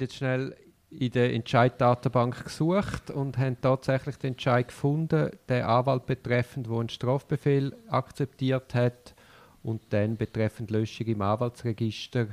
[0.00, 0.56] haben jetzt schnell
[0.90, 6.88] in der Entscheiddatenbank gesucht und haben tatsächlich den Entscheid gefunden, den Anwalt betreffend, wo einen
[6.88, 9.14] Strafbefehl akzeptiert hat
[9.62, 12.28] und dann betreffend Löschung im Anwaltsregister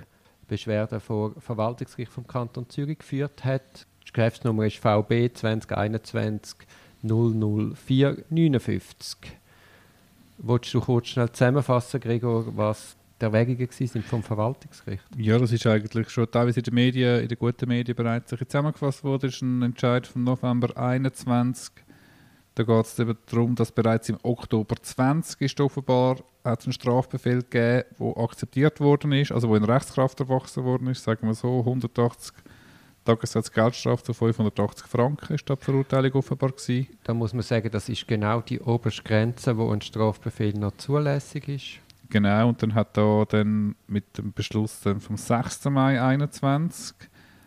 [0.47, 3.85] Beschwerde vor Verwaltungsgericht vom Kanton Zürich geführt hat.
[4.07, 6.55] Die Geschäftsnummer ist VB 2021
[7.03, 9.17] 00459.
[10.37, 15.03] Wolltest du kurz schnell zusammenfassen, Gregor, was die Erwägungen sind vom Verwaltungsgericht?
[15.17, 19.03] Ja, das ist eigentlich schon teilweise in den Medien, in den guten Medien bereits zusammengefasst
[19.03, 19.21] worden.
[19.27, 21.71] Das ist ein Entscheid vom November 21.
[22.55, 27.41] Da geht es eben darum, dass bereits im Oktober 20 ist offenbar hat einen Strafbefehl
[27.43, 31.59] gegeben, der akzeptiert worden ist, also wo in Rechtskraft erwachsen worden ist, sagen wir so,
[31.59, 32.33] 180
[33.05, 36.87] Tagessatz Geldstrafe zu 580 Franken ist die Verurteilung offenbar gewesen.
[37.03, 41.47] Da muss man sagen, das ist genau die oberste Grenze, wo ein Strafbefehl noch zulässig
[41.47, 41.86] ist.
[42.09, 45.65] Genau, und dann hat da dann mit dem Beschluss dann vom 6.
[45.65, 46.95] Mai 2021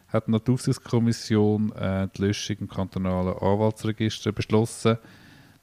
[0.08, 4.98] hat die Aufsichtskommission äh, die Löschung im kantonalen Anwaltsregister beschlossen.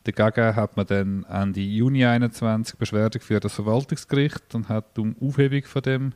[0.04, 5.64] Dagegen hat man dann Ende Juni 2021 Beschwerde für das Verwaltungsgericht und hat um Aufhebung
[5.64, 6.14] von dem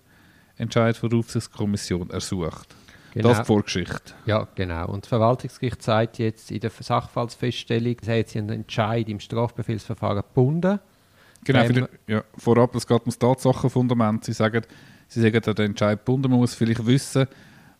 [0.58, 2.74] Entscheid von der Aufsichtskommission ersucht.
[3.14, 3.30] Genau.
[3.30, 4.14] Das ist die Vorgeschichte.
[4.26, 4.88] Ja, genau.
[4.88, 10.80] Und das Verwaltungsgericht sagt jetzt in der Sachverhaltsfeststellung, es hat einen Entscheid im Strafbefehlsverfahren gebunden.
[11.44, 14.26] Genau, die, ja, vorab, es geht um das Tatsachenfundament.
[14.26, 14.64] Sie sagen,
[15.08, 17.28] Sie sagen, der Entscheid gebunden, muss vielleicht wissen,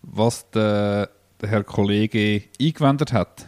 [0.02, 1.10] was der,
[1.40, 3.48] der Herr Kollege eingewendet hat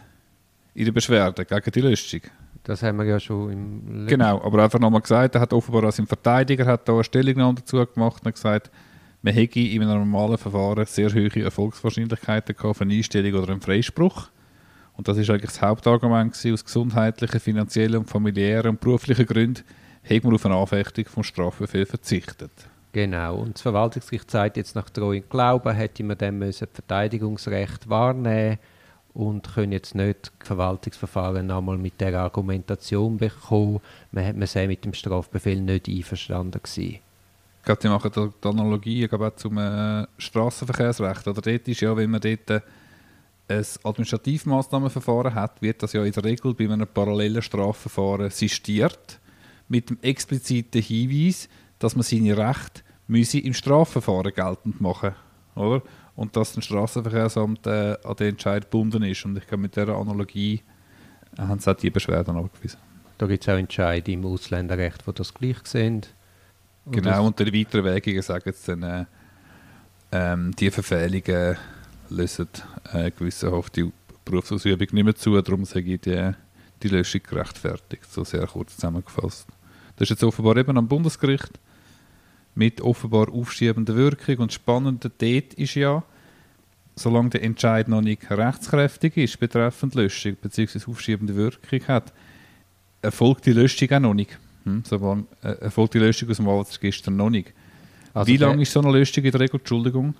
[0.72, 2.20] in der Beschwerde gegen die Löschung.
[2.62, 5.96] Das haben wir ja schon im Genau, aber einfach nochmal gesagt, er hat offenbar als
[5.96, 8.70] Verteidiger hat da eine Stellungnahme dazu gemacht und gesagt,
[9.20, 13.60] man hätte in einem normalen Verfahren sehr hohe Erfolgswahrscheinlichkeiten gehabt für eine Einstellung oder einen
[13.60, 14.28] Freispruch.
[14.94, 19.62] Und das ist eigentlich das Hauptargument gewesen, aus gesundheitlichen, finanziellen, familiären und beruflichen Gründen
[20.08, 22.50] hat man auf eine Anfechtung vom Strafbefehl verzichtet.
[22.92, 27.88] Genau, und das Verwaltungsgericht sagt jetzt nach Treu und Glauben, hätte man dann müssen Verteidigungsrecht
[27.88, 28.58] wahrnehmen
[29.14, 33.80] und können jetzt nicht Verwaltungsverfahren nochmal mit der Argumentation bekommen,
[34.12, 37.00] man, man sei mit dem Strafbefehl nicht einverstanden gewesen.
[37.58, 41.26] Ich glaube, die machen die Analogie glaube, zum äh, Straßenverkehrsrecht.
[41.26, 42.60] Oder dort ist ja, wenn man dort äh,
[43.48, 49.18] ein Administrativmaßnahmenverfahren hat, wird das ja in der Regel bei einem parallelen Strafverfahren sistiert
[49.74, 51.48] mit dem expliziten Hinweis,
[51.78, 55.14] dass man seine Rechte müsse im Strafverfahren geltend machen
[55.54, 55.82] oder?
[56.16, 59.24] Und dass das Straßenverkehrsamt äh, an den Entscheid gebunden ist.
[59.24, 60.62] Und ich glaube, mit dieser Analogie
[61.36, 62.78] äh, haben sie auch die Beschwerden abgewiesen.
[63.18, 66.02] Da gibt es auch Entscheide im Ausländerrecht, die das gleich sehen.
[66.84, 69.04] Und genau, und die weiteren Wegungen sagen jetzt dann, äh,
[70.12, 71.56] ähm, die Verfehlungen
[72.10, 72.48] lösen
[72.92, 73.90] äh, gewissenhaft die
[74.24, 76.32] Berufsausübung nicht mehr zu, darum sage ich die,
[76.82, 79.48] die Löschung gerechtfertigt, so sehr kurz zusammengefasst.
[79.96, 81.58] Das ist jetzt offenbar eben am Bundesgericht
[82.54, 84.38] mit offenbar aufschiebender Wirkung.
[84.38, 86.02] Und das Spannende dort ist ja,
[86.96, 90.90] solange der Entscheid noch nicht rechtskräftig ist betreffend Löschung bzw.
[90.90, 92.12] aufschiebende Wirkung hat,
[93.02, 94.38] erfolgt die Löschung auch noch nicht.
[94.64, 94.82] Hm?
[94.84, 97.52] So, äh, erfolgt die Löschung aus dem Arbeitsregister noch nicht.
[98.14, 99.58] Also Wie lange ist so eine Löschung in der Regel?
[99.58, 100.14] Entschuldigung.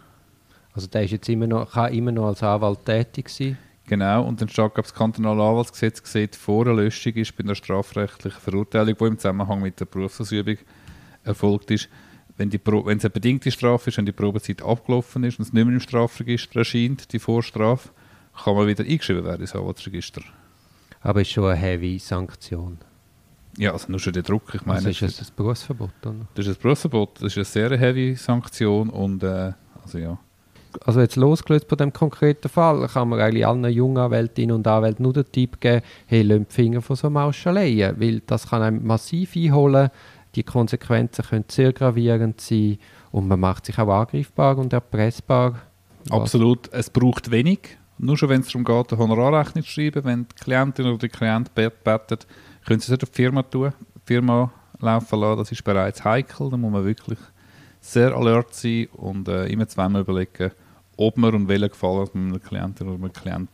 [0.73, 3.57] Also der ist jetzt immer noch, kann immer noch als Anwalt tätig sein?
[3.87, 8.41] Genau, und dann steht, das kantonale Anwaltsgesetz sieht vor, eine Löschung ist bei einer strafrechtlichen
[8.41, 10.57] Verurteilung, die im Zusammenhang mit der Berufsausübung
[11.23, 11.89] erfolgt ist,
[12.37, 15.47] wenn, die Pro wenn es eine bedingte Strafe ist, wenn die Probezeit abgelaufen ist und
[15.47, 17.91] es nicht mehr im Strafregister erscheint, die Vorstrafe,
[18.43, 20.23] kann man wieder eingeschrieben werden ins Anwaltsregister.
[21.01, 22.79] Aber es ist schon eine heavy Sanktion.
[23.57, 24.55] Ja, also nur schon der Druck.
[24.55, 25.91] Ich meine, also ist das ein Berufsverbot?
[26.05, 26.27] Oder?
[26.35, 29.53] Das ist ein Berufsverbot, das ist eine sehr heavy Sanktion und äh,
[29.83, 30.19] also ja.
[30.85, 35.03] Also jetzt losgelöst von dem konkreten Fall, kann man eigentlich allen jungen Anwältinnen und Anwälten
[35.03, 38.87] nur den Tipp geben, hey, lasst die Finger von so Mauschaleien, weil das kann einem
[38.87, 39.91] massiv einholen,
[40.35, 42.79] die Konsequenzen können sehr gravierend sein
[43.13, 45.61] und man macht sich auch angreifbar und erpressbar.
[46.11, 46.73] Absolut.
[46.73, 47.79] Es braucht wenig.
[47.99, 51.09] Nur schon, wenn es darum geht, eine Honorarrechnung zu schreiben, wenn die Klientin oder der
[51.09, 52.27] Klient betet,
[52.67, 55.39] können Sie es nicht auf die Firma tun, die Firma laufen lassen.
[55.39, 56.51] Das ist bereits heikel.
[56.51, 57.19] Da muss man wirklich
[57.81, 60.51] sehr alert sein und äh, immer zweimal überlegen,
[60.97, 63.51] ob man und welchen Gefallen man einem Klientin oder einem Klient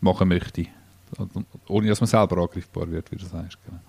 [0.00, 0.66] machen möchte.
[1.68, 3.58] Ohne dass man selber angreifbar wird, wie du sagst.
[3.64, 3.80] Genau.